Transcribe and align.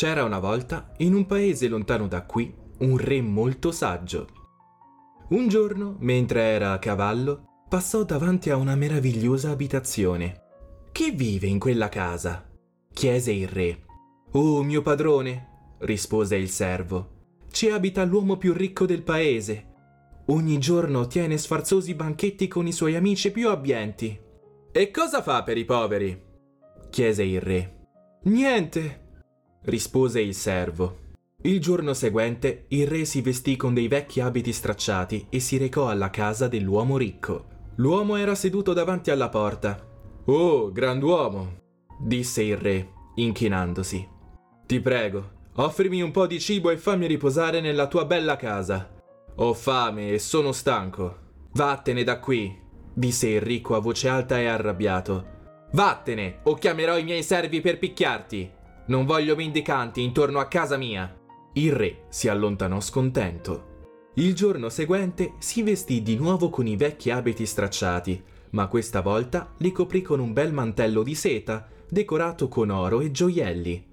C'era 0.00 0.24
una 0.24 0.38
volta, 0.38 0.94
in 1.00 1.12
un 1.12 1.26
paese 1.26 1.68
lontano 1.68 2.08
da 2.08 2.22
qui, 2.22 2.50
un 2.78 2.96
re 2.96 3.20
molto 3.20 3.70
saggio. 3.70 4.28
Un 5.28 5.46
giorno, 5.46 5.96
mentre 5.98 6.40
era 6.40 6.72
a 6.72 6.78
cavallo, 6.78 7.66
passò 7.68 8.02
davanti 8.02 8.48
a 8.48 8.56
una 8.56 8.74
meravigliosa 8.76 9.50
abitazione. 9.50 10.40
Chi 10.90 11.10
vive 11.10 11.48
in 11.48 11.58
quella 11.58 11.90
casa? 11.90 12.48
chiese 12.94 13.30
il 13.32 13.46
re. 13.46 13.82
Oh, 14.30 14.62
mio 14.62 14.80
padrone, 14.80 15.74
rispose 15.80 16.34
il 16.34 16.48
servo. 16.48 17.34
Ci 17.50 17.68
abita 17.68 18.02
l'uomo 18.02 18.38
più 18.38 18.54
ricco 18.54 18.86
del 18.86 19.02
paese. 19.02 19.66
Ogni 20.28 20.56
giorno 20.56 21.08
tiene 21.08 21.36
sfarzosi 21.36 21.94
banchetti 21.94 22.48
con 22.48 22.66
i 22.66 22.72
suoi 22.72 22.96
amici 22.96 23.30
più 23.30 23.50
abbienti. 23.50 24.18
E 24.72 24.90
cosa 24.90 25.20
fa 25.20 25.42
per 25.42 25.58
i 25.58 25.66
poveri? 25.66 26.22
chiese 26.88 27.22
il 27.22 27.42
re. 27.42 27.88
Niente, 28.22 29.08
rispose 29.62 30.20
il 30.20 30.34
servo. 30.34 31.08
Il 31.42 31.60
giorno 31.60 31.94
seguente 31.94 32.66
il 32.68 32.86
re 32.86 33.04
si 33.04 33.22
vestì 33.22 33.56
con 33.56 33.72
dei 33.72 33.88
vecchi 33.88 34.20
abiti 34.20 34.52
stracciati 34.52 35.26
e 35.30 35.40
si 35.40 35.56
recò 35.56 35.88
alla 35.88 36.10
casa 36.10 36.48
dell'uomo 36.48 36.96
ricco. 36.98 37.46
L'uomo 37.76 38.16
era 38.16 38.34
seduto 38.34 38.74
davanti 38.74 39.10
alla 39.10 39.30
porta. 39.30 39.88
Oh, 40.26 40.70
grand'uomo, 40.70 41.60
disse 41.98 42.42
il 42.42 42.58
re, 42.58 42.90
inchinandosi. 43.14 44.06
Ti 44.66 44.80
prego, 44.80 45.30
offrimi 45.54 46.02
un 46.02 46.10
po' 46.10 46.26
di 46.26 46.38
cibo 46.38 46.70
e 46.70 46.76
fammi 46.76 47.06
riposare 47.06 47.60
nella 47.60 47.86
tua 47.86 48.04
bella 48.04 48.36
casa. 48.36 48.98
Ho 49.36 49.54
fame 49.54 50.12
e 50.12 50.18
sono 50.18 50.52
stanco. 50.52 51.16
Vattene 51.52 52.04
da 52.04 52.18
qui, 52.18 52.54
disse 52.92 53.28
il 53.28 53.40
ricco 53.40 53.74
a 53.74 53.80
voce 53.80 54.08
alta 54.08 54.38
e 54.38 54.46
arrabbiato. 54.46 55.38
Vattene, 55.72 56.40
o 56.42 56.54
chiamerò 56.54 56.98
i 56.98 57.04
miei 57.04 57.22
servi 57.22 57.62
per 57.62 57.78
picchiarti. 57.78 58.58
Non 58.90 59.04
voglio 59.04 59.36
mendicanti 59.36 60.02
intorno 60.02 60.40
a 60.40 60.48
casa 60.48 60.76
mia. 60.76 61.16
Il 61.52 61.72
re 61.72 62.06
si 62.08 62.26
allontanò 62.26 62.80
scontento. 62.80 63.68
Il 64.14 64.34
giorno 64.34 64.68
seguente 64.68 65.34
si 65.38 65.62
vestì 65.62 66.02
di 66.02 66.16
nuovo 66.16 66.50
con 66.50 66.66
i 66.66 66.74
vecchi 66.74 67.12
abiti 67.12 67.46
stracciati, 67.46 68.20
ma 68.50 68.66
questa 68.66 69.00
volta 69.00 69.54
li 69.58 69.70
coprì 69.70 70.02
con 70.02 70.18
un 70.18 70.32
bel 70.32 70.52
mantello 70.52 71.04
di 71.04 71.14
seta, 71.14 71.68
decorato 71.88 72.48
con 72.48 72.70
oro 72.70 73.00
e 73.00 73.12
gioielli. 73.12 73.86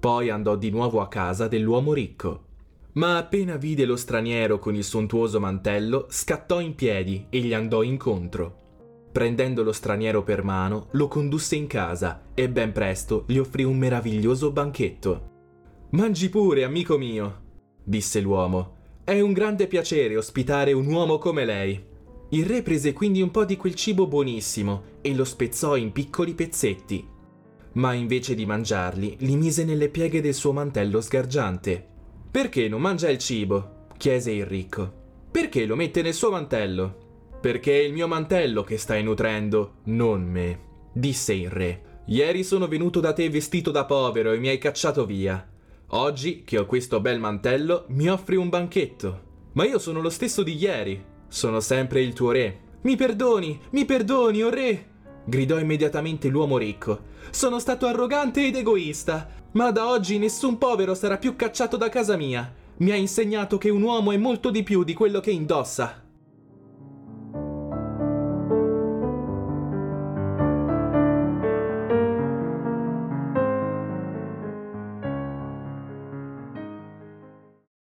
Poi 0.00 0.30
andò 0.30 0.56
di 0.56 0.70
nuovo 0.70 1.00
a 1.00 1.06
casa 1.06 1.46
dell'uomo 1.46 1.92
ricco. 1.92 2.46
Ma 2.94 3.18
appena 3.18 3.54
vide 3.54 3.84
lo 3.84 3.94
straniero 3.94 4.58
con 4.58 4.74
il 4.74 4.82
sontuoso 4.82 5.38
mantello, 5.38 6.06
scattò 6.08 6.58
in 6.58 6.74
piedi 6.74 7.26
e 7.30 7.38
gli 7.38 7.54
andò 7.54 7.82
incontro. 7.84 8.62
Prendendo 9.14 9.62
lo 9.62 9.70
straniero 9.70 10.24
per 10.24 10.42
mano, 10.42 10.88
lo 10.90 11.06
condusse 11.06 11.54
in 11.54 11.68
casa 11.68 12.22
e 12.34 12.50
ben 12.50 12.72
presto 12.72 13.22
gli 13.28 13.38
offrì 13.38 13.62
un 13.62 13.78
meraviglioso 13.78 14.50
banchetto. 14.50 15.30
Mangi 15.90 16.28
pure, 16.28 16.64
amico 16.64 16.98
mio, 16.98 17.42
disse 17.84 18.20
l'uomo. 18.20 18.74
È 19.04 19.20
un 19.20 19.32
grande 19.32 19.68
piacere 19.68 20.16
ospitare 20.16 20.72
un 20.72 20.86
uomo 20.86 21.18
come 21.18 21.44
lei. 21.44 21.80
Il 22.30 22.44
re 22.44 22.62
prese 22.62 22.92
quindi 22.92 23.22
un 23.22 23.30
po' 23.30 23.44
di 23.44 23.56
quel 23.56 23.76
cibo 23.76 24.08
buonissimo 24.08 24.82
e 25.00 25.14
lo 25.14 25.24
spezzò 25.24 25.76
in 25.76 25.92
piccoli 25.92 26.34
pezzetti. 26.34 27.06
Ma 27.74 27.92
invece 27.92 28.34
di 28.34 28.44
mangiarli, 28.44 29.18
li 29.20 29.36
mise 29.36 29.64
nelle 29.64 29.90
pieghe 29.90 30.20
del 30.20 30.34
suo 30.34 30.52
mantello 30.52 31.00
sgargiante. 31.00 31.86
Perché 32.32 32.66
non 32.66 32.80
mangia 32.80 33.10
il 33.10 33.18
cibo? 33.18 33.86
chiese 33.96 34.32
il 34.32 34.44
ricco. 34.44 34.92
Perché 35.30 35.66
lo 35.66 35.76
mette 35.76 36.02
nel 36.02 36.14
suo 36.14 36.32
mantello? 36.32 37.03
Perché 37.44 37.78
è 37.78 37.82
il 37.82 37.92
mio 37.92 38.08
mantello 38.08 38.64
che 38.64 38.78
stai 38.78 39.02
nutrendo, 39.02 39.74
non 39.84 40.22
me, 40.22 40.60
disse 40.94 41.34
il 41.34 41.50
re. 41.50 42.00
Ieri 42.06 42.42
sono 42.42 42.66
venuto 42.68 43.00
da 43.00 43.12
te 43.12 43.28
vestito 43.28 43.70
da 43.70 43.84
povero 43.84 44.32
e 44.32 44.38
mi 44.38 44.48
hai 44.48 44.56
cacciato 44.56 45.04
via. 45.04 45.46
Oggi, 45.88 46.42
che 46.42 46.56
ho 46.56 46.64
questo 46.64 47.00
bel 47.00 47.20
mantello, 47.20 47.84
mi 47.88 48.08
offri 48.08 48.36
un 48.36 48.48
banchetto. 48.48 49.20
Ma 49.52 49.66
io 49.66 49.78
sono 49.78 50.00
lo 50.00 50.08
stesso 50.08 50.42
di 50.42 50.56
ieri. 50.56 51.04
Sono 51.28 51.60
sempre 51.60 52.00
il 52.00 52.14
tuo 52.14 52.30
re. 52.30 52.60
Mi 52.80 52.96
perdoni, 52.96 53.60
mi 53.72 53.84
perdoni, 53.84 54.42
o 54.42 54.46
oh 54.46 54.50
re! 54.50 54.86
gridò 55.26 55.58
immediatamente 55.58 56.28
l'uomo 56.28 56.56
ricco. 56.56 56.98
Sono 57.28 57.58
stato 57.58 57.86
arrogante 57.86 58.46
ed 58.46 58.56
egoista, 58.56 59.28
ma 59.52 59.70
da 59.70 59.90
oggi 59.90 60.16
nessun 60.16 60.56
povero 60.56 60.94
sarà 60.94 61.18
più 61.18 61.36
cacciato 61.36 61.76
da 61.76 61.90
casa 61.90 62.16
mia. 62.16 62.50
Mi 62.78 62.90
ha 62.90 62.96
insegnato 62.96 63.58
che 63.58 63.68
un 63.68 63.82
uomo 63.82 64.12
è 64.12 64.16
molto 64.16 64.48
di 64.48 64.62
più 64.62 64.82
di 64.82 64.94
quello 64.94 65.20
che 65.20 65.30
indossa. 65.30 66.03